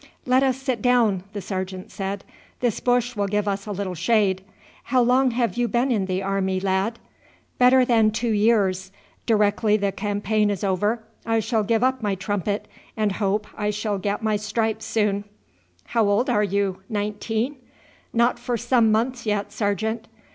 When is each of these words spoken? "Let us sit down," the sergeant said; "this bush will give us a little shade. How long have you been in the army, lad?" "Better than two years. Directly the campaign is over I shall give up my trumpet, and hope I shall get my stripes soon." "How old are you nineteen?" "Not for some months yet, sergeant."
"Let 0.25 0.41
us 0.41 0.57
sit 0.57 0.81
down," 0.81 1.21
the 1.33 1.41
sergeant 1.43 1.91
said; 1.91 2.23
"this 2.59 2.79
bush 2.79 3.15
will 3.15 3.27
give 3.27 3.47
us 3.47 3.67
a 3.67 3.71
little 3.71 3.93
shade. 3.93 4.41
How 4.85 4.99
long 4.99 5.29
have 5.29 5.57
you 5.57 5.67
been 5.67 5.91
in 5.91 6.07
the 6.07 6.23
army, 6.23 6.59
lad?" 6.59 6.97
"Better 7.59 7.85
than 7.85 8.09
two 8.09 8.31
years. 8.31 8.91
Directly 9.27 9.77
the 9.77 9.91
campaign 9.91 10.49
is 10.49 10.63
over 10.63 11.03
I 11.23 11.39
shall 11.39 11.61
give 11.61 11.83
up 11.83 12.01
my 12.01 12.15
trumpet, 12.15 12.67
and 12.97 13.11
hope 13.11 13.45
I 13.55 13.69
shall 13.69 13.99
get 13.99 14.23
my 14.23 14.37
stripes 14.37 14.85
soon." 14.85 15.23
"How 15.85 16.07
old 16.09 16.31
are 16.31 16.41
you 16.43 16.81
nineteen?" 16.89 17.57
"Not 18.11 18.39
for 18.39 18.57
some 18.57 18.91
months 18.91 19.27
yet, 19.27 19.51
sergeant." 19.51 20.07